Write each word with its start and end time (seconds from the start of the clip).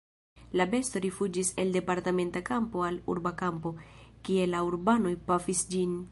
La 0.59 0.65
besto 0.69 1.01
rifuĝis 1.03 1.51
el 1.63 1.73
departementa 1.75 2.41
kampo 2.47 2.81
al 2.87 2.97
urba 3.15 3.31
kampo, 3.41 3.73
kie 4.29 4.47
la 4.55 4.63
urbanoj 4.71 5.13
pafis 5.29 5.63
ĝin. 5.75 5.93